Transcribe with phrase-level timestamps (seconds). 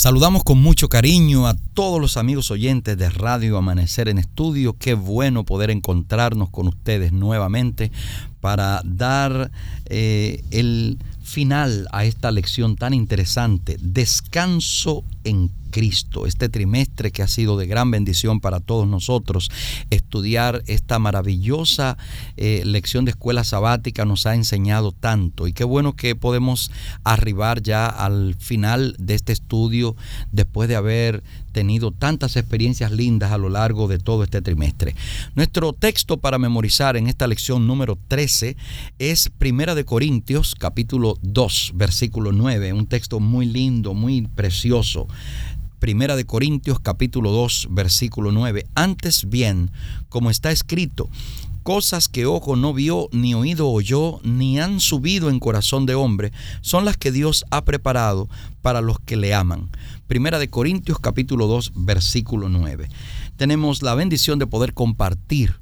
[0.00, 4.72] Saludamos con mucho cariño a todos los amigos oyentes de Radio Amanecer en Estudio.
[4.78, 7.92] Qué bueno poder encontrarnos con ustedes nuevamente
[8.40, 9.50] para dar
[9.84, 17.28] eh, el final a esta lección tan interesante, descanso en Cristo, este trimestre que ha
[17.28, 19.50] sido de gran bendición para todos nosotros.
[19.90, 21.96] Estudiar esta maravillosa
[22.36, 26.70] eh, lección de escuela sabática nos ha enseñado tanto y qué bueno que podemos
[27.04, 29.96] arribar ya al final de este estudio
[30.32, 34.94] después de haber tenido tantas experiencias lindas a lo largo de todo este trimestre.
[35.34, 38.56] Nuestro texto para memorizar en esta lección número 13
[38.98, 45.08] es Primera de Corintios capítulo 2 versículo 9, un texto muy lindo, muy precioso.
[45.80, 48.66] Primera de Corintios capítulo 2 versículo 9.
[48.74, 49.70] Antes bien,
[50.10, 51.08] como está escrito,
[51.62, 56.32] cosas que ojo no vio, ni oído oyó, ni han subido en corazón de hombre,
[56.60, 58.28] son las que Dios ha preparado
[58.60, 59.70] para los que le aman.
[60.06, 62.90] Primera de Corintios capítulo 2 versículo 9.
[63.38, 65.54] Tenemos la bendición de poder compartir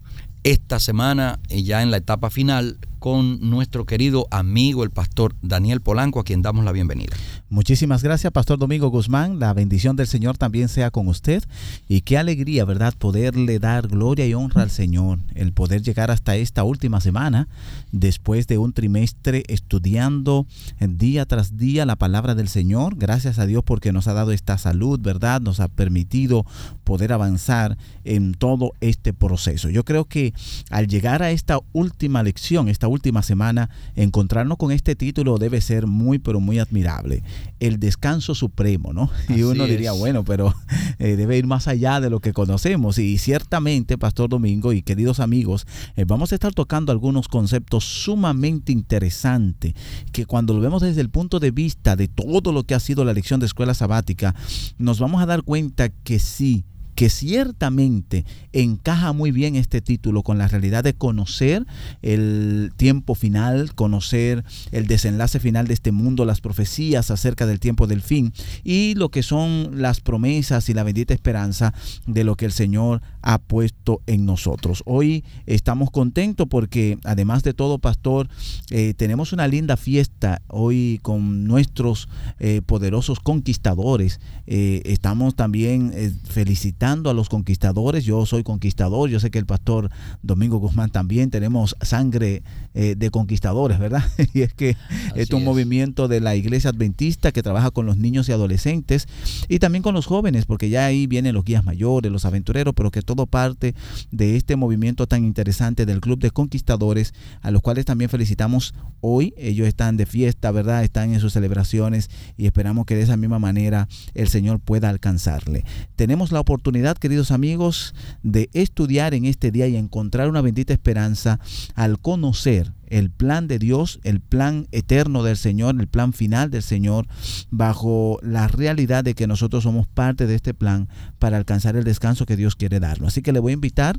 [0.43, 5.81] esta semana, eh, ya en la etapa final, con nuestro querido amigo el pastor Daniel
[5.81, 7.17] Polanco, a quien damos la bienvenida.
[7.51, 9.39] Muchísimas gracias, Pastor Domingo Guzmán.
[9.39, 11.43] La bendición del Señor también sea con usted.
[11.89, 12.93] Y qué alegría, ¿verdad?
[12.99, 15.21] Poderle dar gloria y honra al Señor.
[15.35, 17.49] El poder llegar hasta esta última semana,
[17.91, 20.47] después de un trimestre estudiando
[20.79, 22.97] día tras día la palabra del Señor.
[22.97, 25.41] Gracias a Dios porque nos ha dado esta salud, ¿verdad?
[25.41, 26.45] Nos ha permitido
[26.85, 29.71] poder avanzar en todo este proceso.
[29.71, 30.35] Yo creo que
[30.69, 35.87] al llegar a esta última lección, esta última semana, encontrarnos con este título debe ser
[35.87, 37.23] muy, pero muy admirable
[37.61, 39.11] el descanso supremo, ¿no?
[39.29, 40.55] Y uno diría, bueno, pero
[40.99, 42.99] eh, debe ir más allá de lo que conocemos.
[42.99, 45.67] Y ciertamente, Pastor Domingo y queridos amigos,
[45.97, 49.75] eh, vamos a estar tocando algunos conceptos sumamente interesantes
[50.13, 53.05] que cuando lo vemos desde el punto de vista de todo lo que ha sido
[53.05, 54.35] la lección de escuela sabática,
[54.79, 56.65] nos vamos a dar cuenta que sí,
[56.99, 61.65] que ciertamente encaja muy bien este título con la realidad de conocer
[62.03, 64.43] el tiempo final, conocer
[64.73, 68.33] el desenlace final de este mundo, las profecías acerca del tiempo del fin
[68.65, 71.73] y lo que son las promesas y la bendita esperanza
[72.09, 74.83] de lo que el Señor ha puesto en nosotros.
[74.85, 78.29] Hoy estamos contentos porque además de todo, pastor,
[78.71, 82.09] eh, tenemos una linda fiesta hoy con nuestros
[82.41, 84.19] eh, poderosos conquistadores.
[84.49, 85.93] Eh, estamos también
[86.25, 88.05] felicitando a los conquistadores.
[88.05, 89.91] Yo soy conquistador, yo sé que el pastor
[90.23, 94.05] Domingo Guzmán también tenemos sangre eh, de conquistadores, ¿verdad?
[94.33, 94.75] y es que
[95.15, 99.07] es un movimiento de la iglesia adventista que trabaja con los niños y adolescentes
[99.49, 102.91] y también con los jóvenes, porque ya ahí vienen los guías mayores, los aventureros, pero
[102.91, 103.75] que todo parte
[104.11, 107.13] de este movimiento tan interesante del Club de Conquistadores,
[107.43, 109.35] a los cuales también felicitamos hoy.
[109.37, 110.85] Ellos están de fiesta, ¿verdad?
[110.85, 115.65] Están en sus celebraciones y esperamos que de esa misma manera el Señor pueda alcanzarle.
[115.97, 121.41] Tenemos la oportunidad queridos amigos, de estudiar en este día y encontrar una bendita esperanza
[121.75, 126.63] al conocer el plan de Dios, el plan eterno del Señor, el plan final del
[126.63, 127.07] Señor,
[127.51, 132.27] bajo la realidad de que nosotros somos parte de este plan para alcanzar el descanso
[132.27, 133.09] que Dios quiere darnos.
[133.09, 133.99] Así que le voy a invitar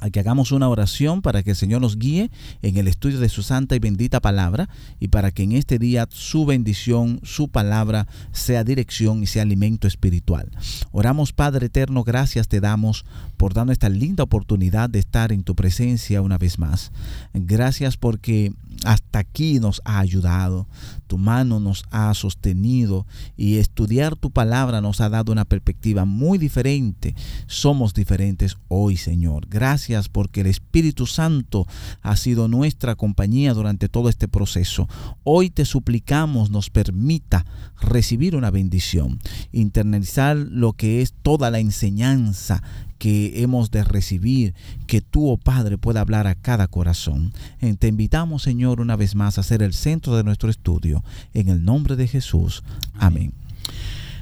[0.00, 2.30] a que hagamos una oración para que el Señor nos guíe
[2.62, 4.68] en el estudio de su santa y bendita palabra
[5.00, 9.86] y para que en este día su bendición, su palabra sea dirección y sea alimento
[9.88, 10.50] espiritual.
[10.92, 13.04] Oramos Padre eterno, gracias te damos
[13.36, 16.92] por darnos esta linda oportunidad de estar en tu presencia una vez más.
[17.32, 18.52] Gracias porque
[18.84, 20.66] hasta aquí nos ha ayudado,
[21.06, 23.06] tu mano nos ha sostenido
[23.36, 27.14] y estudiar tu palabra nos ha dado una perspectiva muy diferente.
[27.46, 29.46] Somos diferentes hoy, Señor.
[29.48, 31.66] Gracias porque el Espíritu Santo
[32.02, 34.88] ha sido nuestra compañía durante todo este proceso.
[35.24, 37.44] Hoy te suplicamos nos permita
[37.80, 39.18] recibir una bendición,
[39.52, 42.62] internalizar lo que es toda la enseñanza
[42.98, 44.54] que hemos de recibir,
[44.86, 47.32] que tú, oh Padre, pueda hablar a cada corazón.
[47.60, 51.04] Eh, te invitamos, Señor, una vez más a ser el centro de nuestro estudio.
[51.34, 52.62] En el nombre de Jesús.
[52.94, 53.32] Amén.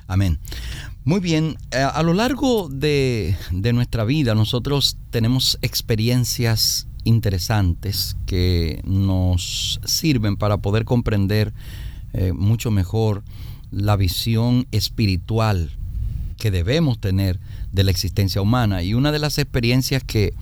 [0.07, 0.39] Amén.
[1.05, 8.81] Muy bien, eh, a lo largo de, de nuestra vida nosotros tenemos experiencias interesantes que
[8.85, 11.53] nos sirven para poder comprender
[12.13, 13.23] eh, mucho mejor
[13.71, 15.71] la visión espiritual
[16.39, 17.39] que debemos tener
[17.75, 18.83] de la existencia humana.
[18.83, 20.33] Y una de las experiencias que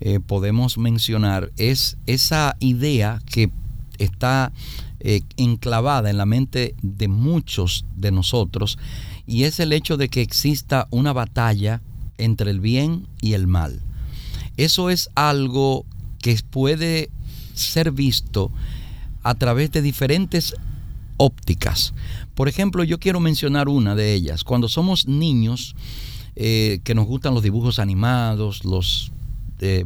[0.00, 3.50] eh, podemos mencionar es esa idea que
[3.98, 4.52] está
[5.00, 8.78] eh, enclavada en la mente de muchos de nosotros
[9.26, 11.80] y es el hecho de que exista una batalla
[12.18, 13.80] entre el bien y el mal.
[14.56, 15.84] Eso es algo
[16.20, 17.10] que puede
[17.54, 18.50] ser visto
[19.22, 20.54] a través de diferentes
[21.16, 21.94] ópticas.
[22.34, 24.44] Por ejemplo, yo quiero mencionar una de ellas.
[24.44, 25.74] Cuando somos niños,
[26.36, 29.12] eh, que nos gustan los dibujos animados, los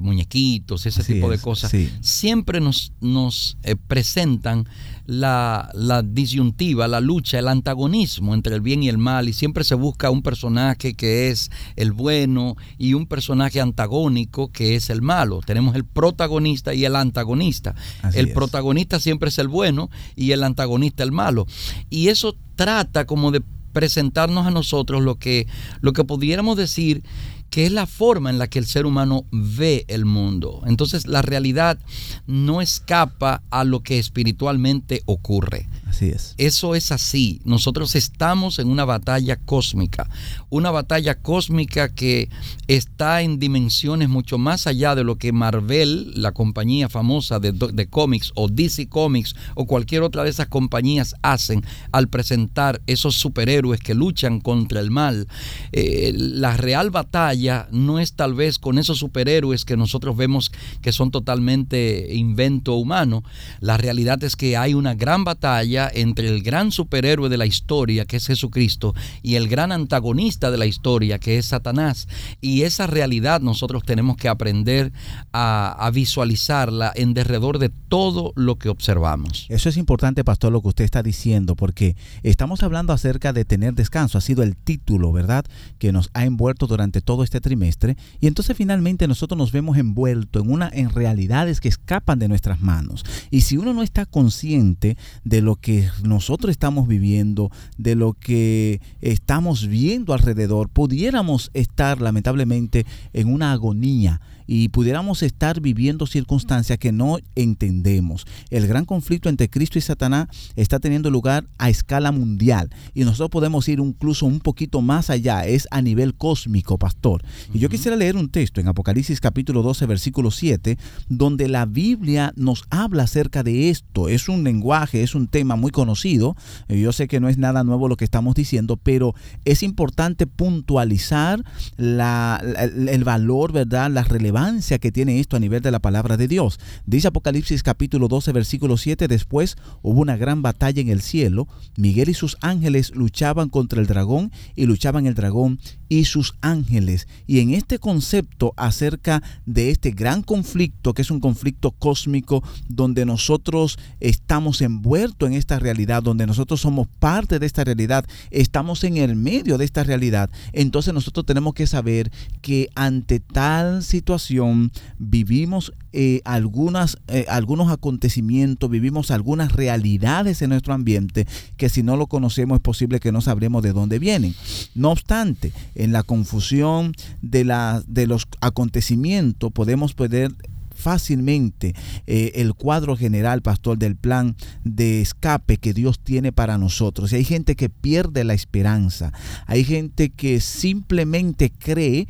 [0.01, 4.67] muñequitos, ese tipo de cosas, siempre nos, nos eh, presentan
[5.07, 9.63] la, la, disyuntiva, la lucha, el antagonismo entre el bien y el mal, y siempre
[9.65, 15.03] se busca un personaje que es el bueno y un personaje antagónico que es el
[15.03, 15.41] malo.
[15.45, 17.75] Tenemos el protagonista y el antagonista.
[18.13, 21.47] el protagonista siempre es el bueno y el antagonista el malo.
[21.91, 25.47] Y eso trata como de presentarnos a nosotros lo que,
[25.81, 27.03] lo que pudiéramos decir
[27.51, 30.63] que es la forma en la que el ser humano ve el mundo.
[30.67, 31.79] Entonces la realidad
[32.27, 35.69] no escapa a lo que espiritualmente ocurre.
[35.91, 36.35] Así es.
[36.39, 37.41] Eso es así.
[37.45, 40.09] Nosotros estamos en una batalla cósmica,
[40.49, 42.29] una batalla cósmica que
[42.69, 48.31] está en dimensiones mucho más allá de lo que Marvel, la compañía famosa de, cómics,
[48.37, 53.95] o DC Comics, o cualquier otra de esas compañías hacen al presentar esos superhéroes que
[53.95, 55.27] luchan contra el mal.
[55.73, 60.53] Eh, la real batalla no es tal vez con esos superhéroes que nosotros vemos
[60.83, 63.25] que son totalmente invento humano.
[63.59, 68.05] La realidad es que hay una gran batalla entre el gran superhéroe de la historia,
[68.05, 72.09] que es Jesucristo, y el gran antagonista de la historia, que es Satanás.
[72.41, 74.93] Y esa realidad nosotros tenemos que aprender
[75.33, 79.47] a, visualizarla en derredor de todo lo que observamos.
[79.49, 83.75] Eso es importante, pastor, lo que usted está diciendo, porque estamos hablando acerca de tener
[83.75, 84.19] descanso.
[84.19, 85.45] Ha sido el título, ¿verdad?,
[85.79, 87.97] que nos ha envuelto durante todo este trimestre.
[88.21, 92.61] Y entonces finalmente nosotros nos vemos envueltos en, una, en realidades que escapan de nuestras
[92.61, 93.05] manos.
[93.31, 95.70] Y si uno no está consciente de lo que
[96.03, 104.21] nosotros estamos viviendo, de lo que estamos viendo alrededor, pudiéramos estar lamentablemente en una agonía
[104.53, 108.27] y pudiéramos estar viviendo circunstancias que no entendemos.
[108.51, 110.27] El gran conflicto entre Cristo y Satanás
[110.57, 115.47] está teniendo lugar a escala mundial y nosotros podemos ir incluso un poquito más allá,
[115.47, 117.23] es a nivel cósmico, pastor.
[117.55, 120.77] Y yo quisiera leer un texto en Apocalipsis capítulo 12, versículo 7,
[121.09, 124.09] donde la Biblia nos habla acerca de esto.
[124.09, 126.35] Es un lenguaje, es un tema muy conocido.
[126.69, 129.15] Yo sé que no es nada nuevo lo que estamos diciendo, pero
[129.45, 131.45] es importante puntualizar
[131.79, 133.89] el valor, ¿verdad?
[133.93, 134.40] La relevancia
[134.81, 136.59] que tiene esto a nivel de la palabra de Dios.
[136.87, 141.47] Dice Apocalipsis capítulo 12 versículo 7, después hubo una gran batalla en el cielo,
[141.77, 145.59] Miguel y sus ángeles luchaban contra el dragón y luchaban el dragón
[145.91, 147.07] y sus ángeles.
[147.27, 153.05] Y en este concepto acerca de este gran conflicto, que es un conflicto cósmico, donde
[153.05, 158.97] nosotros estamos envueltos en esta realidad, donde nosotros somos parte de esta realidad, estamos en
[158.97, 165.73] el medio de esta realidad, entonces nosotros tenemos que saber que ante tal situación vivimos
[165.93, 171.27] eh, algunas, eh, algunos acontecimientos, vivimos algunas realidades en nuestro ambiente
[171.57, 174.35] que si no lo conocemos es posible que no sabremos de dónde vienen.
[174.75, 180.33] No obstante, en la confusión de, la, de los acontecimientos podemos poder
[180.81, 181.75] fácilmente
[182.07, 184.35] eh, el cuadro general, pastor, del plan
[184.65, 187.13] de escape que Dios tiene para nosotros.
[187.13, 189.13] Y hay gente que pierde la esperanza.
[189.47, 192.09] Hay gente que simplemente cree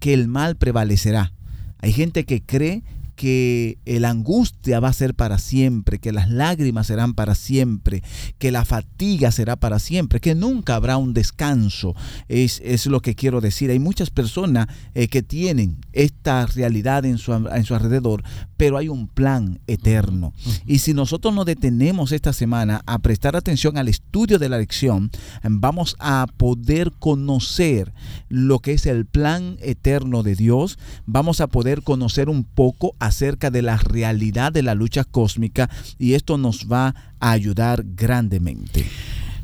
[0.00, 1.32] que el mal prevalecerá.
[1.80, 2.82] Hay gente que cree
[3.18, 8.04] que la angustia va a ser para siempre, que las lágrimas serán para siempre,
[8.38, 11.96] que la fatiga será para siempre, que nunca habrá un descanso.
[12.28, 13.72] Es, es lo que quiero decir.
[13.72, 18.22] Hay muchas personas eh, que tienen esta realidad en su, en su alrededor,
[18.58, 20.34] pero hay un plan eterno.
[20.66, 25.10] Y si nosotros nos detenemos esta semana a prestar atención al estudio de la lección,
[25.42, 27.94] vamos a poder conocer
[28.28, 33.50] lo que es el plan eterno de Dios, vamos a poder conocer un poco acerca
[33.50, 38.86] de la realidad de la lucha cósmica y esto nos va a ayudar grandemente.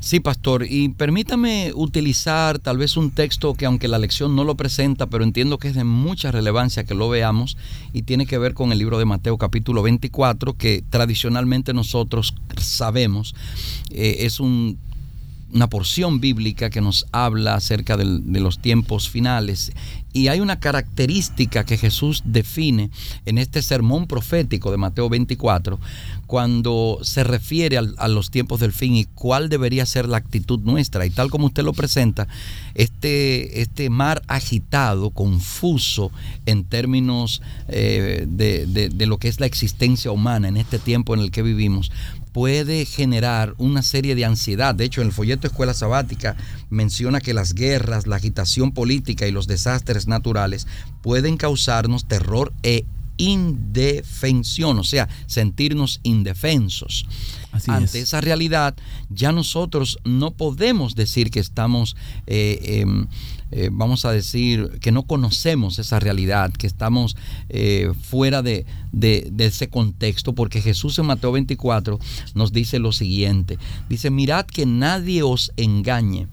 [0.05, 4.53] Sí, pastor, y permítame utilizar tal vez un texto que aunque la lección no lo
[4.53, 7.57] presenta, pero entiendo que es de mucha relevancia que lo veamos
[7.91, 13.33] y tiene que ver con el libro de Mateo capítulo 24, que tradicionalmente nosotros sabemos
[13.89, 14.77] eh, es un
[15.55, 19.71] una porción bíblica que nos habla acerca de los tiempos finales.
[20.11, 22.89] Y hay una característica que Jesús define
[23.25, 25.79] en este sermón profético de Mateo 24,
[26.27, 31.05] cuando se refiere a, los tiempos del fin y cuál debería ser la actitud nuestra.
[31.05, 32.27] Y tal como usted lo presenta,
[32.73, 36.11] este, este mar agitado, confuso
[36.45, 41.21] en términos eh, de, de lo que es la existencia humana en este tiempo en
[41.21, 41.91] el que vivimos,
[42.35, 44.75] puede generar una serie de ansiedad.
[44.75, 46.35] De hecho, en el folleto Escuela Sabática
[46.69, 50.67] menciona que las guerras, la agitación política y los desastres naturales
[51.01, 52.83] pueden causarnos terror e
[53.15, 57.07] indefensión, o sea, sentirnos indefensos.
[57.67, 58.75] Ante esa realidad,
[59.09, 61.95] ya nosotros no podemos decir que estamos
[62.27, 63.07] eh, em,
[63.51, 67.15] eh, vamos a decir, que no conocemos esa realidad, que estamos
[67.49, 71.99] eh, fuera de, de, ese contexto, porque Jesús en Mateo 24
[72.33, 76.27] nos dice lo siguiente, dice, mirad que nadie os engañe.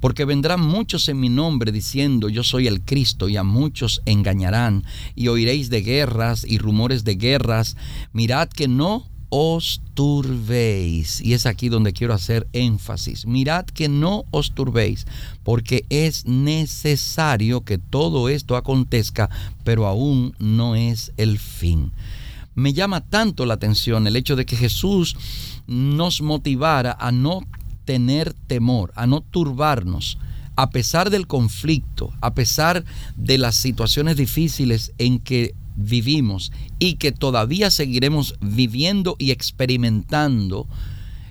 [0.00, 4.84] Porque vendrán muchos en mi nombre diciendo yo soy el Cristo y a muchos engañarán
[5.14, 7.76] y oiréis de guerras y rumores de guerras.
[8.12, 9.08] Mirad que no
[9.38, 11.20] os turbéis.
[11.20, 13.26] Y es aquí donde quiero hacer énfasis.
[13.26, 15.06] Mirad que no os turbéis,
[15.44, 19.28] porque es necesario que todo esto acontezca,
[19.62, 21.92] pero aún no es el fin.
[22.54, 25.14] Me llama tanto la atención el hecho de que Jesús
[25.66, 27.42] nos motivara a no
[27.84, 30.16] tener temor, a no turbarnos,
[30.56, 37.12] a pesar del conflicto, a pesar de las situaciones difíciles en que vivimos y que
[37.12, 40.66] todavía seguiremos viviendo y experimentando,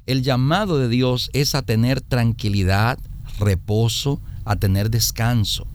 [0.05, 2.99] el llamado de Dios es a tener tranquilidad,
[3.39, 5.67] reposo, a tener descanso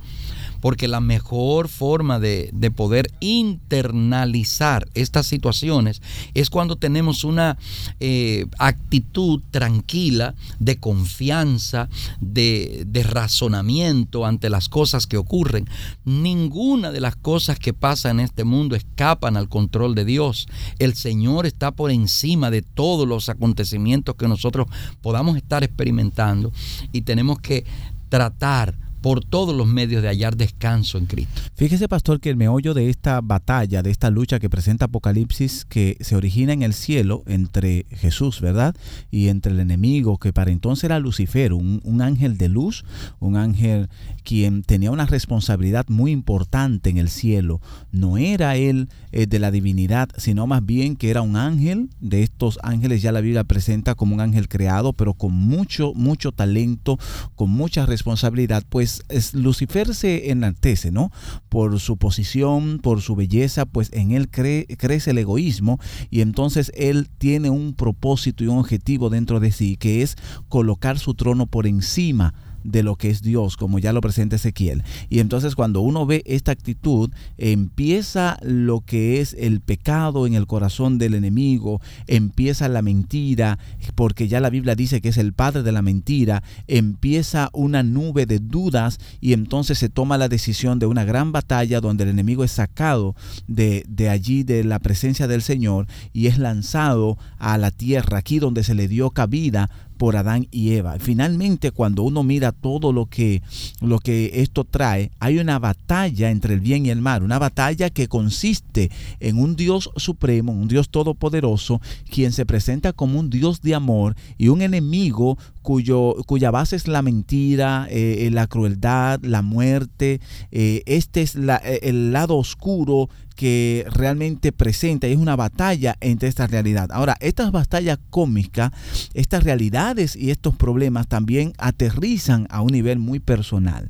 [0.60, 6.00] porque la mejor forma de, poder internalizar estas situaciones
[6.34, 7.58] es cuando tenemos una
[7.98, 11.88] eh, actitud tranquila, de confianza,
[12.20, 15.68] de, de razonamiento ante las cosas que ocurren.
[16.04, 20.48] Ninguna de las cosas que pasan en este mundo escapan al control de Dios.
[20.78, 24.66] El Señor está por encima de todos los acontecimientos que nosotros
[25.02, 26.52] podamos estar experimentando
[26.92, 27.64] y tenemos que
[28.08, 31.40] tratar por todos los medios de hallar descanso en Cristo.
[31.54, 35.97] Fíjese, pastor, que el meollo de esta batalla, de esta lucha que presenta Apocalipsis, que
[36.00, 38.75] se origina en el cielo entre Jesús, ¿verdad?
[39.11, 42.85] Y entre el enemigo, que para entonces era Lucifer, un, ángel de luz,
[43.19, 43.88] un ángel
[44.25, 47.61] quien tenía una responsabilidad muy importante en el cielo.
[47.92, 51.90] No era él eh, de la divinidad, sino más bien que era un ángel.
[52.00, 56.33] De estos ángeles ya la Biblia presenta como un ángel creado, pero con mucho, mucho
[56.33, 56.99] talento,
[57.35, 58.89] con mucha responsabilidad, pues
[59.32, 61.11] Lucifer se enaltece, ¿no?
[61.49, 65.78] Por su posición, por su belleza, pues en él crece el egoísmo
[66.11, 70.16] y entonces él tiene un propósito y un objetivo dentro de sí, que es
[70.49, 74.82] colocar su trono por encima de lo que es Dios, como ya lo presenta Ezequiel.
[75.08, 80.46] Y entonces cuando uno ve esta actitud, empieza lo que es el pecado en el
[80.46, 83.58] corazón del enemigo, empieza la mentira,
[83.94, 88.26] porque ya la Biblia dice que es el padre de la mentira, empieza una nube
[88.26, 92.44] de dudas y entonces se toma la decisión de una gran batalla donde el enemigo
[92.44, 93.14] es sacado
[93.46, 98.38] de, de allí, de la presencia del Señor, y es lanzado a la tierra, aquí
[98.38, 99.70] donde se le dio cabida
[100.00, 100.97] por Adán y Eva.
[100.99, 103.42] Finalmente, cuando uno mira todo lo que,
[103.83, 107.90] lo que esto trae, hay una batalla entre el bien y el mal, una batalla
[107.90, 108.90] que consiste
[109.21, 114.16] en un Dios supremo, un Dios todopoderoso, quien se presenta como un Dios de amor
[114.38, 120.20] y un enemigo cuyo, cuya base es la mentira, eh, eh, la crueldad, la muerte.
[120.50, 121.36] Eh, este es
[121.82, 123.08] el lado oscuro
[123.40, 126.90] que realmente presenta y es una batalla entre esta realidad.
[126.92, 128.70] Ahora, estas batallas cómicas,
[129.14, 133.88] estas realidades y estos problemas también aterrizan a un nivel muy personal.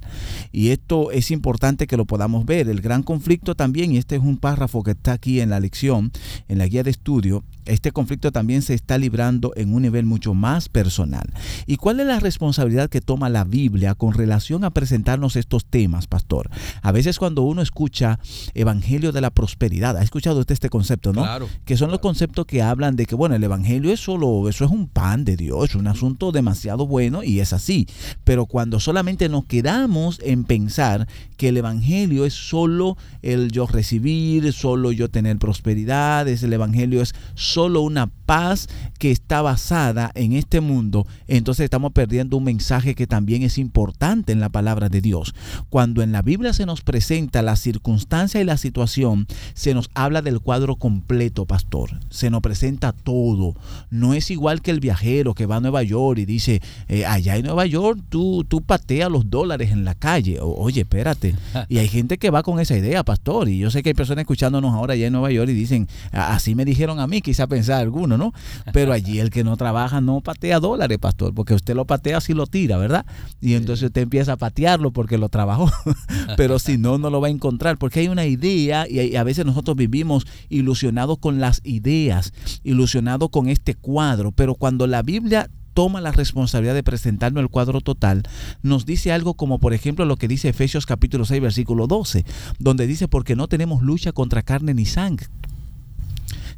[0.53, 2.69] Y esto es importante que lo podamos ver.
[2.69, 6.13] El gran conflicto también, y este es un párrafo que está aquí en la lección,
[6.47, 10.35] en la guía de estudio, este conflicto también se está librando en un nivel mucho
[10.35, 11.33] más personal.
[11.67, 16.07] ¿Y cuál es la responsabilidad que toma la Biblia con relación a presentarnos estos temas,
[16.07, 16.51] pastor?
[16.83, 18.19] A veces cuando uno escucha
[18.55, 21.23] Evangelio de la Prosperidad, ha escuchado usted este concepto, ¿no?
[21.23, 21.49] Claro.
[21.65, 24.71] Que son los conceptos que hablan de que, bueno, el Evangelio es solo, eso es
[24.71, 27.87] un pan de Dios, un asunto demasiado bueno y es así.
[28.25, 34.53] Pero cuando solamente nos quedamos en pensar que el Evangelio es solo el yo recibir,
[34.53, 40.13] solo yo tener prosperidad, es el Evangelio es solo solo una paz que está basada
[40.15, 44.89] en este mundo, entonces estamos perdiendo un mensaje que también es importante en la palabra
[44.89, 45.35] de Dios.
[45.69, 50.23] Cuando en la Biblia se nos presenta la circunstancia y la situación, se nos habla
[50.23, 52.01] del cuadro completo, pastor.
[52.09, 53.57] Se nos presenta todo.
[53.91, 57.37] No es igual que el viajero que va a Nueva York y dice, eh, allá
[57.37, 60.39] en Nueva York tú, tú pateas los dólares en la calle.
[60.41, 61.35] oye, espérate.
[61.69, 63.51] Y hay gente que va con esa idea, pastor.
[63.51, 66.55] Y yo sé que hay personas escuchándonos ahora allá en Nueva York y dicen, así
[66.55, 68.33] me dijeron a mí, quizá pensar alguno, ¿no?
[68.73, 72.35] Pero allí el que no trabaja no patea dólares, pastor, porque usted lo patea si
[72.35, 73.07] lo tira, ¿verdad?
[73.41, 75.71] Y entonces usted empieza a patearlo porque lo trabajó.
[76.37, 79.47] Pero si no, no lo va a encontrar, porque hay una idea y a veces
[79.47, 82.33] nosotros vivimos ilusionados con las ideas,
[82.63, 87.81] ilusionados con este cuadro, pero cuando la Biblia toma la responsabilidad de presentarnos el cuadro
[87.81, 88.23] total,
[88.63, 92.25] nos dice algo como por ejemplo lo que dice Efesios capítulo 6 versículo 12,
[92.59, 95.27] donde dice porque no tenemos lucha contra carne ni sangre,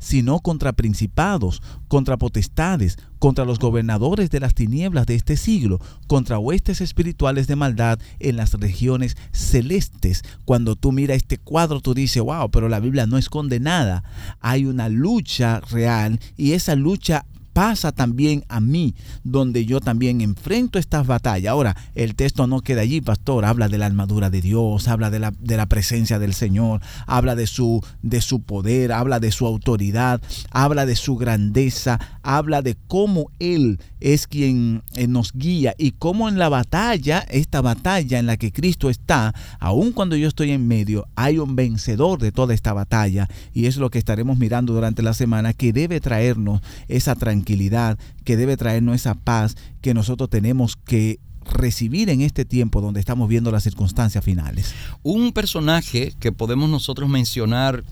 [0.02, 5.78] sino contra principados, contra potestades, contra los gobernadores de las tinieblas de este siglo,
[6.08, 10.22] contra huestes espirituales de maldad en las regiones celestes.
[10.44, 14.02] Cuando tú miras este cuadro, tú dices, wow, pero la Biblia no esconde nada.
[14.40, 18.94] Hay una lucha real y esa lucha pasa también a mí,
[19.24, 21.52] donde yo también enfrento estas batallas.
[21.52, 25.18] Ahora, el texto no queda allí, pastor, habla de la armadura de Dios, habla de
[25.18, 29.46] la, de la presencia del Señor, habla de su, de su poder, habla de su
[29.46, 35.92] autoridad, habla de su grandeza, habla de cómo Él es quien eh, nos guía y
[35.92, 40.50] cómo en la batalla, esta batalla en la que Cristo está, aun cuando yo estoy
[40.50, 44.72] en medio, hay un vencedor de toda esta batalla y es lo que estaremos mirando
[44.72, 49.94] durante la semana que debe traernos esa tranquilidad tranquilidad, que debe traernos esa paz que
[49.94, 51.18] nosotros tenemos que
[51.50, 54.72] recibir en este tiempo donde estamos viendo las circunstancias finales.
[55.02, 57.82] Un personaje que podemos nosotros mencionar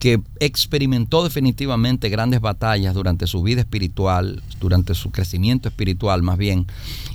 [0.00, 6.66] que experimentó definitivamente grandes batallas durante su vida espiritual, durante su crecimiento espiritual más bien,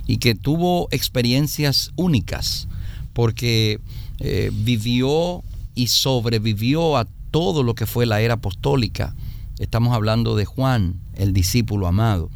[0.06, 2.68] y que tuvo experiencias únicas,
[3.12, 3.78] porque
[4.18, 5.44] eh, vivió
[5.74, 9.14] y sobrevivió a todo lo que fue la era apostólica.
[9.58, 12.30] Estamos hablando de Juan, el discípulo amado.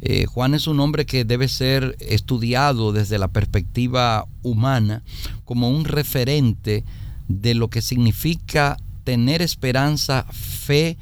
[0.00, 5.02] Eh, Juan es un hombre que debe ser estudiado desde la perspectiva humana
[5.44, 6.84] como un referente
[7.28, 10.98] de lo que significa tener esperanza, fe,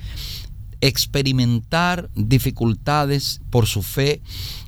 [0.81, 4.23] experimentar dificultades por su fe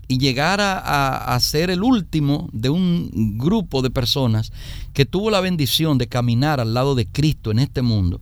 [0.08, 4.52] y llegar a, a, ser el último de un grupo de personas
[4.92, 8.20] que tuvo la bendición de caminar al lado de Cristo en este mundo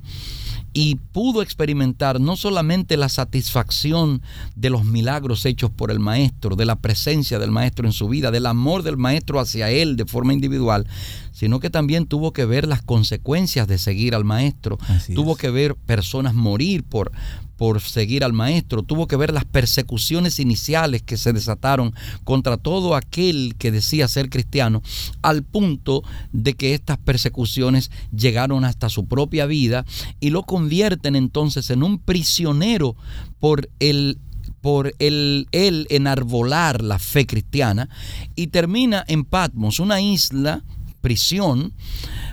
[0.75, 4.21] y pudo experimentar no solamente la satisfacción
[4.57, 8.33] de los milagros hechos por el maestro, de la presencia del maestro en su vida,
[8.33, 10.87] del amor del maestro hacia él de forma individual,
[11.31, 14.79] sino que también tuvo que ver las consecuencias de seguir al maestro,
[15.15, 17.13] tuvo que ver personas morir por,
[17.57, 22.97] por seguir al maestro, tuvo que ver las persecuciones iniciales que se desataron contra todo
[22.97, 24.83] aquel que decía ser cristiano,
[25.23, 29.85] al punto de que estas persecuciones llegaron hasta su propia vida
[30.21, 32.97] y lo convierten entonces en un prisionero
[33.41, 34.19] por el
[34.61, 37.91] por el, el enarbolar la fe cristiana
[38.35, 40.63] y termina en Patmos, una isla,
[41.03, 41.75] prisión,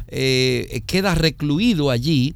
[0.08, 2.34] eh, queda recluido allí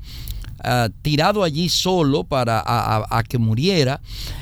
[0.68, 4.02] Ah, tirado allí solo para a, que muriera.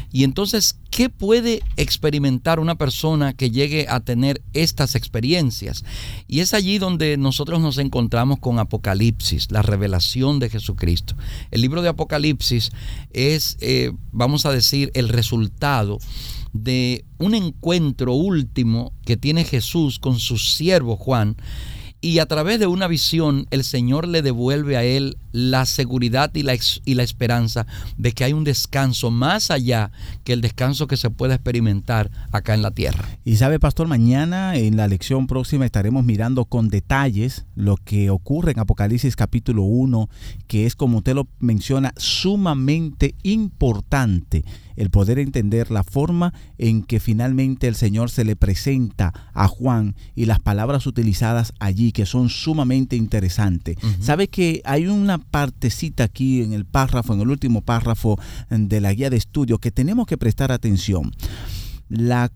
[0.09, 5.83] Y entonces, ¿qué puede experimentar una persona que llegue a tener estas experiencias?
[6.29, 11.15] Y es allí donde nosotros nos encontramos con Apocalipsis, la revelación de Jesucristo.
[11.51, 12.71] El libro de Apocalipsis
[13.11, 15.99] es, eh, vamos a decir, el resultado
[16.53, 21.35] de un encuentro último que tiene Jesús con su siervo Juan
[22.03, 26.43] y a través de una visión el Señor le devuelve a él la seguridad y
[26.43, 27.65] la, y la esperanza
[27.97, 29.89] de que hay un descanso más allá
[30.25, 33.07] que el descanso que se puede experimentar acá en la tierra.
[33.23, 38.51] Y sabe, pastor, mañana en la lección próxima estaremos mirando con detalles lo que ocurre
[38.51, 40.09] en Apocalipsis capítulo 1,
[40.47, 44.43] que es como usted lo menciona, sumamente importante
[44.75, 49.95] el poder entender la forma en que finalmente el Señor se le presenta a Juan
[50.15, 53.77] y las palabras utilizadas allí que son sumamente interesantes.
[53.99, 58.93] ¿Sabe que hay una partecita aquí en el párrafo, en el último párrafo de la
[58.93, 61.11] guía de estudio que tenemos que prestar atención?
[61.89, 62.31] La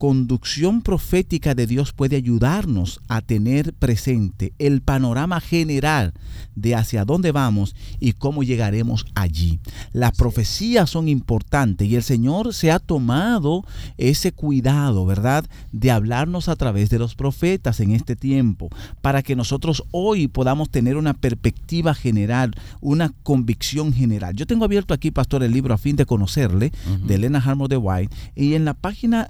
[0.00, 6.14] conducción profética de Dios puede ayudarnos a tener presente el panorama general
[6.54, 9.60] de hacia dónde vamos y cómo llegaremos allí.
[9.92, 13.62] Las profecías son importantes y el Señor se ha tomado
[13.98, 18.70] ese cuidado, ¿verdad?, de hablarnos a través de los profetas en este tiempo,
[19.02, 24.34] para que nosotros hoy podamos tener una perspectiva general, una convicción general.
[24.34, 26.72] Yo tengo abierto aquí, pastor, el libro a fin de conocerle,
[27.04, 29.28] de Elena Harmon de White, y en la página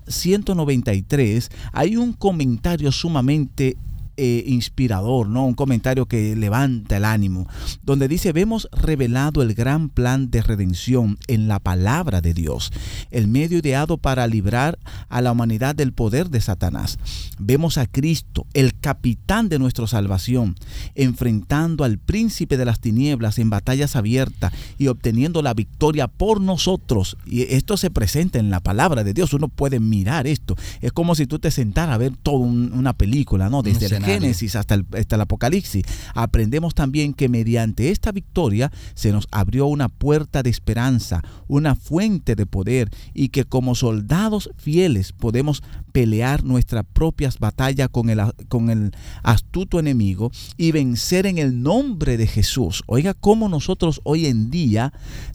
[0.66, 3.76] 193 hay un comentario sumamente
[4.22, 5.46] eh, inspirador, ¿no?
[5.46, 7.48] Un comentario que levanta el ánimo,
[7.82, 12.70] donde dice, vemos revelado el gran plan de redención en la palabra de Dios,
[13.10, 14.78] el medio ideado para librar
[15.08, 16.98] a la humanidad del poder de Satanás.
[17.38, 20.54] Vemos a Cristo, el capitán de nuestra salvación,
[20.94, 27.16] enfrentando al príncipe de las tinieblas en batallas abiertas y obteniendo la victoria por nosotros.
[27.24, 29.32] Y esto se presenta en la palabra de Dios.
[29.32, 30.56] Uno puede mirar esto.
[30.82, 33.62] Es como si tú te sentaras a ver toda una película, ¿no?
[33.62, 39.12] Desde el Génesis hasta el, hasta el Apocalipsis, aprendemos también que mediante esta victoria se
[39.12, 45.12] nos abrió una puerta de esperanza, una fuente de poder y que como soldados fieles
[45.12, 48.92] podemos pelear nuestras propias batallas con el, con el
[49.22, 52.82] astuto enemigo y vencer en el nombre de Jesús.
[52.86, 54.92] Oiga cómo nosotros hoy en día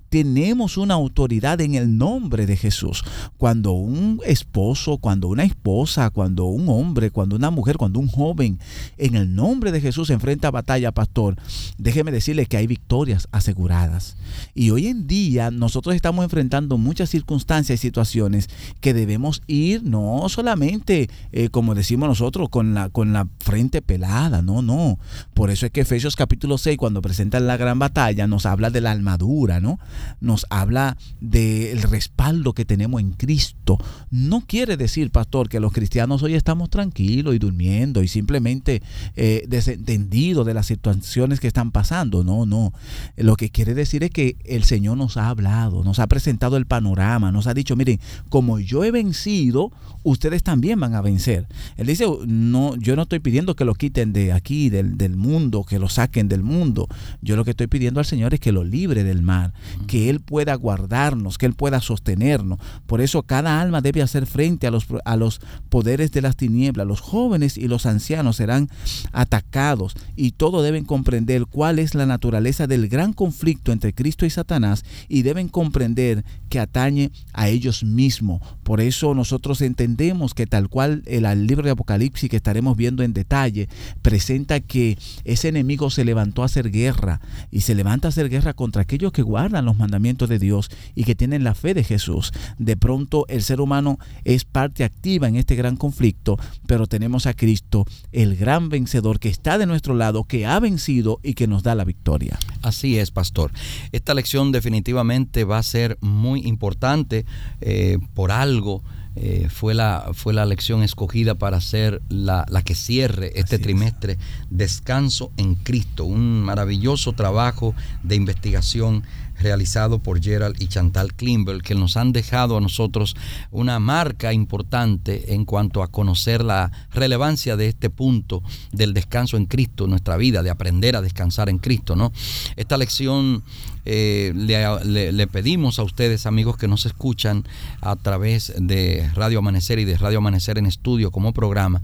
[0.10, 3.04] tenemos una autoridad en el nombre de Jesús.
[3.38, 8.60] Cuando un esposo, cuando una esposa, cuando un hombre, cuando una mujer, cuando un joven
[8.98, 11.36] en el nombre de Jesús enfrenta batalla, pastor,
[11.78, 14.18] déjeme decirle que hay victorias aseguradas.
[14.54, 18.50] Y hoy en día nosotros estamos enfrentando muchas circunstancias y situaciones
[18.82, 24.42] que debemos ir no solamente, eh, como decimos nosotros, con la, con la frente pelada,
[24.42, 25.00] no, no.
[25.34, 28.82] Por eso es que Efesios capítulo 6, cuando presentan la gran batalla, nos habla de
[28.82, 29.80] la armadura, ¿no?
[30.20, 33.78] Nos habla del respaldo que tenemos en Cristo.
[34.12, 38.82] No quiere decir, pastor, que los cristianos hoy estamos tranquilos y durmiendo y simplemente
[39.16, 42.24] eh, desentendidos de las situaciones que están pasando.
[42.24, 42.74] No, no.
[43.18, 46.66] Lo que quiere decir es que el Señor nos ha hablado, nos ha presentado el
[46.66, 49.72] panorama, nos ha dicho, miren, como yo he vencido,
[50.04, 51.48] ustedes también van a vencer.
[51.78, 55.64] Él dice, no, yo no estoy pidiendo que lo quiten de aquí, del, del mundo,
[55.64, 56.88] que lo saquen del mundo.
[57.22, 59.54] Yo lo que estoy pidiendo al Señor es que lo libre del mar,
[59.86, 62.60] que Él pueda guardarnos, que Él pueda sostenernos.
[62.86, 66.88] Por eso cada alma debe hacer frente a los, a los poderes de las tinieblas.
[66.88, 68.70] Los jóvenes y los ancianos serán
[69.12, 74.30] atacados y todos deben comprender cuál es la naturaleza del gran conflicto entre Cristo y
[74.30, 78.42] Satanás y deben comprender que atañe a ellos mismos.
[78.64, 83.14] Por eso nosotros entendemos que tal cual el, libro de Apocalipsis que estaremos viendo en
[83.14, 83.68] detalle
[84.02, 87.20] presenta que ese enemigo se levantó a hacer guerra
[87.52, 91.04] y se levanta a hacer guerra contra aquellos que guardan los mandamientos de Dios y
[91.04, 92.32] que tienen la fe de Jesús.
[92.58, 97.34] De pronto el ser humano es parte activa en este gran conflicto, pero tenemos a
[97.34, 101.64] Cristo, el gran vencedor que está de nuestro lado, que ha vencido y que nos
[101.64, 102.38] da la victoria.
[102.62, 103.52] Así es, pastor.
[103.92, 107.26] Esta lección definitivamente va a ser muy importante
[107.62, 108.84] eh, por algo.
[109.18, 114.18] Eh, fue, la, fue la lección escogida para ser la, la que cierre este trimestre,
[114.50, 117.74] Descanso en Cristo, un maravilloso trabajo
[118.04, 119.04] de investigación
[119.40, 123.16] realizado por Gerald y Chantal Klimber, que nos han dejado a nosotros
[123.52, 129.46] una marca importante en cuanto a conocer la relevancia de este punto del descanso en
[129.46, 131.96] Cristo, nuestra vida, de aprender a descansar en Cristo.
[131.96, 132.12] ¿no?
[132.56, 133.44] Esta lección
[133.86, 137.44] eh, le, pedimos a ustedes, amigos que nos escuchan
[137.82, 141.82] a través de Radio Amanecer y de Radio Amanecer en Estudio como programa,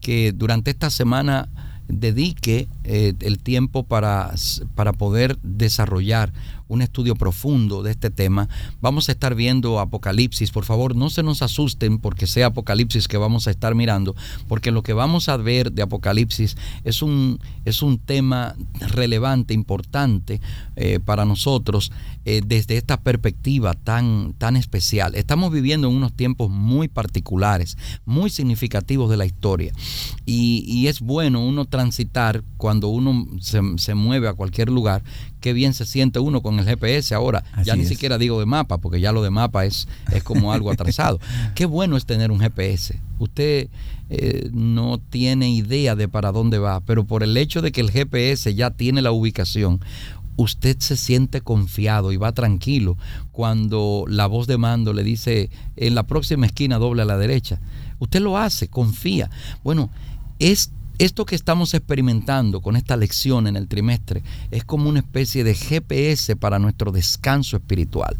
[0.00, 1.48] que durante esta semana
[1.88, 4.34] dedique eh, el tiempo para,
[4.74, 6.32] para poder desarrollar
[6.68, 8.48] un estudio profundo de este tema.
[8.80, 10.50] Vamos a estar viendo Apocalipsis.
[10.50, 14.14] Por favor, no se nos asusten porque sea Apocalipsis que vamos a estar mirando,
[14.46, 20.40] porque lo que vamos a ver de Apocalipsis es un, es un tema relevante, importante
[20.76, 21.90] eh, para nosotros
[22.24, 25.14] eh, desde esta perspectiva tan, tan especial.
[25.14, 29.72] Estamos viviendo en unos tiempos muy particulares, muy significativos de la historia.
[30.26, 35.02] Y, y es bueno uno transitar cuando uno se, se mueve a cualquier lugar
[35.40, 37.44] qué bien se siente uno con el GPS ahora.
[37.64, 40.70] ya ni siquiera digo de mapa, porque ya lo de mapa es, es como algo
[40.70, 41.20] atrasado.
[41.54, 42.98] qué bueno es tener un GPS.
[43.18, 43.68] Usted
[44.10, 47.90] eh, no tiene idea de para dónde va, pero por el hecho de que el
[47.90, 49.80] GPS ya tiene la ubicación,
[50.36, 52.96] usted se siente confiado y va tranquilo
[53.32, 57.60] cuando la voz de mando le dice en la próxima esquina doble a la derecha.
[57.98, 59.30] Usted lo hace, confía.
[59.64, 59.90] Bueno,
[60.38, 65.44] es esto que estamos experimentando con esta lección en el trimestre es como una especie
[65.44, 68.16] de GPS para nuestro descanso espiritual.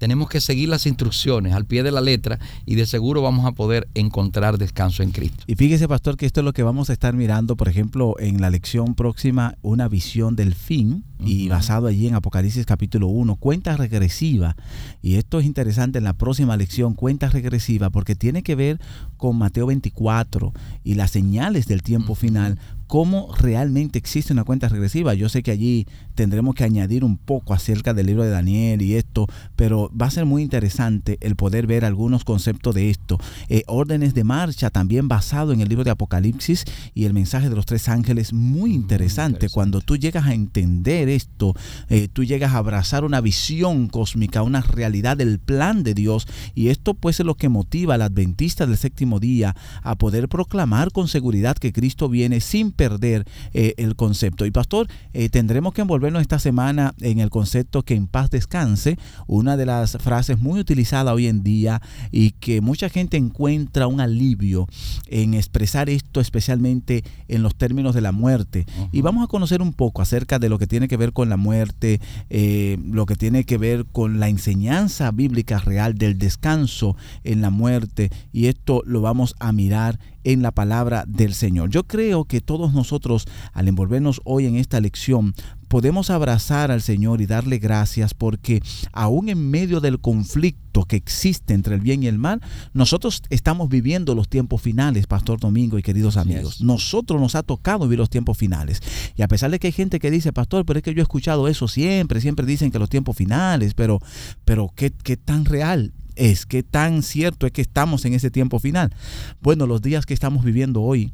[0.00, 3.52] Tenemos que seguir las instrucciones al pie de la letra y de seguro vamos a
[3.52, 5.44] poder encontrar descanso en Cristo.
[5.46, 8.40] Y fíjese, pastor, que esto es lo que vamos a estar mirando, por ejemplo, en
[8.40, 13.76] la lección próxima, una visión del fin, y basado allí en Apocalipsis capítulo 1, cuenta
[13.76, 14.56] regresiva.
[15.02, 18.80] Y esto es interesante en la próxima lección, cuenta regresiva, porque tiene que ver
[19.18, 22.58] con Mateo 24 y las señales del tiempo final,
[22.90, 25.14] cómo realmente existe una cuenta regresiva.
[25.14, 28.96] Yo sé que allí tendremos que añadir un poco acerca del libro de Daniel y
[28.96, 33.16] esto, pero va a ser muy interesante el poder ver algunos conceptos de esto.
[33.48, 37.54] Eh, órdenes de marcha también basado en el libro de Apocalipsis y el mensaje de
[37.54, 39.48] los tres ángeles, muy interesante.
[39.50, 41.54] Cuando tú llegas a entender esto,
[41.90, 46.26] eh, tú llegas a abrazar una visión cósmica, una realidad del plan de Dios
[46.56, 50.90] y esto pues es lo que motiva al adventista del séptimo día a poder proclamar
[50.90, 54.46] con seguridad que Cristo viene sin perder eh, el concepto.
[54.46, 58.96] Y pastor, eh, tendremos que envolvernos esta semana en el concepto que en paz descanse,
[59.26, 64.00] una de las frases muy utilizadas hoy en día y que mucha gente encuentra un
[64.00, 64.66] alivio
[65.08, 68.64] en expresar esto, especialmente en los términos de la muerte.
[68.92, 71.36] Y vamos a conocer un poco acerca de lo que tiene que ver con la
[71.36, 77.42] muerte, eh, lo que tiene que ver con la enseñanza bíblica real del descanso en
[77.42, 78.08] la muerte.
[78.32, 81.70] Y esto lo vamos a mirar en la palabra del Señor.
[81.70, 85.34] Yo creo que todos nosotros, al envolvernos hoy en esta lección,
[85.68, 88.60] podemos abrazar al Señor y darle gracias porque
[88.92, 92.40] aún en medio del conflicto que existe entre el bien y el mal,
[92.72, 96.60] nosotros estamos viviendo los tiempos finales, Pastor Domingo y queridos amigos.
[96.60, 98.82] Nosotros nos ha tocado vivir los tiempos finales.
[99.16, 101.02] Y a pesar de que hay gente que dice, Pastor, pero es que yo he
[101.02, 104.00] escuchado eso siempre, siempre dicen que los tiempos finales, pero,
[104.44, 105.92] pero ¿qué, qué tan real?
[106.20, 106.46] Es?
[106.46, 108.94] ¿Qué tan cierto es que estamos en ese tiempo final?
[109.40, 111.12] Bueno, los días que estamos viviendo hoy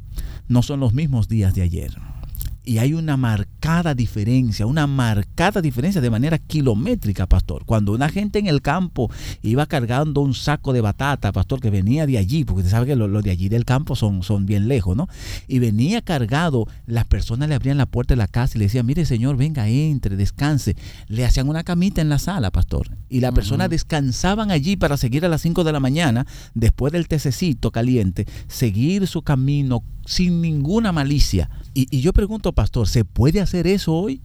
[0.49, 1.97] no son los mismos días de ayer
[2.67, 7.65] y hay una marcada diferencia, una marcada diferencia de manera kilométrica, pastor.
[7.65, 9.09] Cuando una gente en el campo
[9.41, 12.97] iba cargando un saco de batata, pastor, que venía de allí, porque usted sabe que
[12.97, 15.09] los de allí del campo son, son bien lejos, ¿no?
[15.47, 18.85] Y venía cargado, las personas le abrían la puerta de la casa y le decían,
[18.85, 20.77] mire señor, venga, entre, descanse.
[21.07, 22.89] Le hacían una camita en la sala, pastor.
[23.09, 27.07] Y la persona descansaban allí para seguir a las 5 de la mañana, después del
[27.07, 31.51] tececito caliente, seguir su camino sin ninguna malicia.
[31.75, 34.23] Y, yo pregunto, pastor, ¿se puede hacer eso hoy?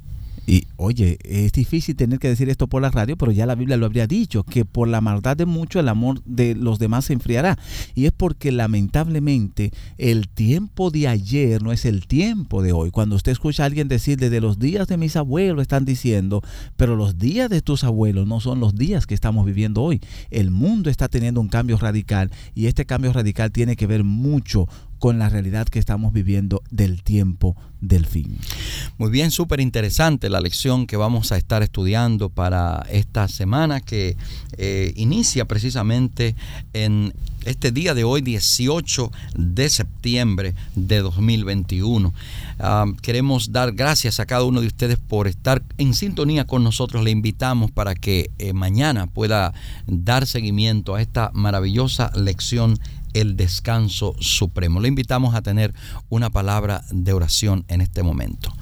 [0.47, 3.77] Y oye, es difícil tener que decir esto por la radio, pero ya la Biblia
[3.77, 7.13] lo habría dicho, que por la maldad de muchos el amor de los demás se
[7.13, 7.59] enfriará.
[7.93, 12.89] Y es porque lamentablemente el tiempo de ayer no es el tiempo de hoy.
[12.89, 16.41] Cuando usted escucha a alguien decir, desde los días de mis abuelos están diciendo,
[16.75, 20.01] pero los días de tus abuelos no son los días que estamos viviendo hoy.
[20.31, 24.67] El mundo está teniendo un cambio radical y este cambio radical tiene que ver mucho
[25.01, 28.37] con la realidad que estamos viviendo del tiempo del fin.
[28.99, 34.15] Muy bien, súper interesante la lección que vamos a estar estudiando para esta semana que
[34.57, 36.35] eh, inicia precisamente
[36.73, 37.13] en
[37.45, 42.13] este día de hoy, 18 de septiembre de 2021.
[42.59, 47.03] Ah, queremos dar gracias a cada uno de ustedes por estar en sintonía con nosotros.
[47.03, 49.55] Le invitamos para que eh, mañana pueda
[49.87, 52.77] dar seguimiento a esta maravillosa lección
[53.13, 54.79] el descanso supremo.
[54.79, 55.73] Le invitamos a tener
[56.09, 58.53] una palabra de oración en este momento.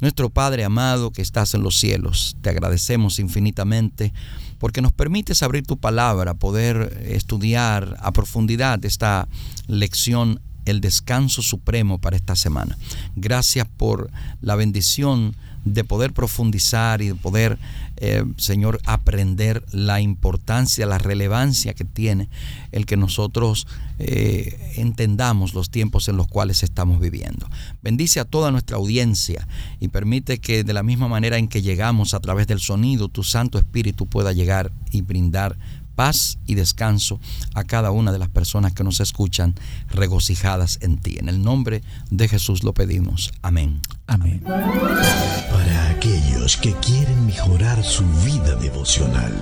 [0.00, 4.12] Nuestro Padre amado que estás en los cielos, te agradecemos infinitamente
[4.58, 9.28] porque nos permites abrir tu palabra, poder estudiar a profundidad esta
[9.66, 12.76] lección, el descanso supremo para esta semana.
[13.16, 17.58] Gracias por la bendición de poder profundizar y de poder,
[17.96, 22.28] eh, Señor, aprender la importancia, la relevancia que tiene
[22.72, 23.66] el que nosotros
[23.98, 27.48] eh, entendamos los tiempos en los cuales estamos viviendo.
[27.82, 29.46] Bendice a toda nuestra audiencia
[29.80, 33.22] y permite que de la misma manera en que llegamos a través del sonido, tu
[33.22, 35.56] Santo Espíritu pueda llegar y brindar
[35.94, 37.20] paz y descanso
[37.54, 39.54] a cada una de las personas que nos escuchan
[39.90, 41.16] regocijadas en ti.
[41.18, 43.32] En el nombre de Jesús lo pedimos.
[43.42, 43.80] Amén.
[44.06, 44.42] Amén.
[44.44, 49.32] Para aquellos que quieren mejorar su vida devocional,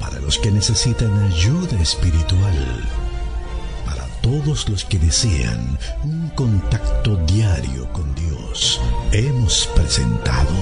[0.00, 2.88] para los que necesitan ayuda espiritual,
[3.86, 8.80] para todos los que desean un contacto diario con Dios,
[9.12, 10.52] hemos presentado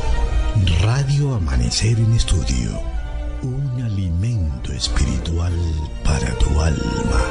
[0.81, 2.81] Radio Amanecer en Estudio,
[3.42, 3.83] un
[4.73, 5.53] alimento espiritual
[6.05, 7.23] para tu alma.